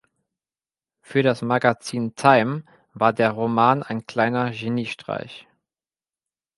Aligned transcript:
Für 1.03 1.21
das 1.21 1.43
Magazin 1.43 2.15
"Time" 2.15 2.63
war 2.95 3.13
der 3.13 3.29
Roman 3.33 3.83
ein 3.83 4.07
kleiner 4.07 4.49
Geniestreich. 4.49 5.47